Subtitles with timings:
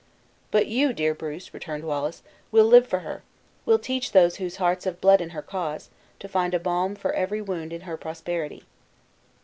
[0.49, 3.21] "But you, dear Bruce," returned Wallace, "will live for her;
[3.67, 7.13] will teach those whose hearts have bled in her cause, to find a balm for
[7.13, 8.63] every wound in her prosperity."